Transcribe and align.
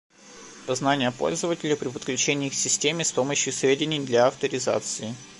Опознание 0.65 1.11
пользователя 1.11 1.75
при 1.75 1.87
подключении 1.89 2.49
к 2.49 2.55
системе 2.55 3.05
с 3.05 3.11
помощью 3.11 3.53
сведений 3.53 3.99
для 3.99 4.25
авторизации 4.25 5.13